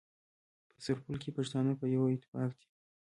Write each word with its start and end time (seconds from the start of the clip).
په 0.73 0.77
سرپل 0.85 1.15
کي 1.23 1.29
پښتانه 1.37 1.71
په 1.79 1.85
يوه 1.95 2.07
اتفاق 2.15 2.51
دي. 2.59 2.67